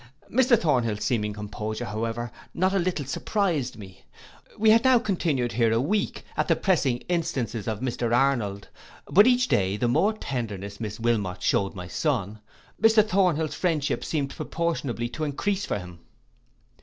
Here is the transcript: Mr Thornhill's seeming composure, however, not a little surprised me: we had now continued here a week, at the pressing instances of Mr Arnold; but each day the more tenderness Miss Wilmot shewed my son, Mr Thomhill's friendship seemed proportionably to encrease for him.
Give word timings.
Mr 0.33 0.59
Thornhill's 0.59 1.03
seeming 1.03 1.31
composure, 1.31 1.85
however, 1.85 2.31
not 2.55 2.73
a 2.73 2.79
little 2.79 3.05
surprised 3.05 3.77
me: 3.77 4.03
we 4.57 4.71
had 4.71 4.83
now 4.83 4.97
continued 4.97 5.51
here 5.51 5.71
a 5.71 5.79
week, 5.79 6.25
at 6.35 6.47
the 6.47 6.55
pressing 6.55 6.97
instances 7.07 7.67
of 7.67 7.81
Mr 7.81 8.11
Arnold; 8.11 8.67
but 9.05 9.27
each 9.27 9.47
day 9.47 9.77
the 9.77 9.87
more 9.87 10.13
tenderness 10.13 10.79
Miss 10.79 10.99
Wilmot 10.99 11.43
shewed 11.43 11.75
my 11.75 11.87
son, 11.87 12.39
Mr 12.81 13.07
Thomhill's 13.07 13.53
friendship 13.53 14.03
seemed 14.03 14.31
proportionably 14.35 15.07
to 15.09 15.23
encrease 15.23 15.67
for 15.67 15.77
him. 15.77 15.99